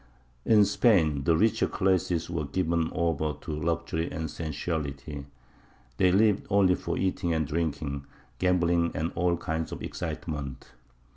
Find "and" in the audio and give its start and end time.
4.11-4.31, 7.35-7.45, 8.95-9.11